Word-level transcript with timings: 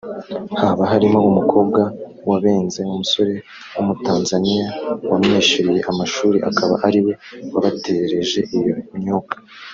haba 0.59 0.83
harimo 0.91 1.19
umukobwa 1.31 1.81
wabenze 2.29 2.79
umusore 2.93 3.33
w’umutanzaniya 3.75 4.65
wamwishyuriye 5.11 5.79
amashuri 5.91 6.37
akaba 6.49 6.75
ariwe 6.87 7.13
wabaterereje 7.53 8.39
iyo 8.57 8.75
myuka 8.97 9.35